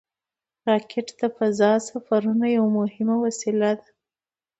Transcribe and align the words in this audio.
راکټ 0.67 1.07
د 1.19 1.21
فضا 1.37 1.71
د 1.79 1.83
سفرونو 1.87 2.45
یوه 2.57 2.69
مهمه 2.79 3.15
وسیله 3.25 3.71
ده 3.79 3.87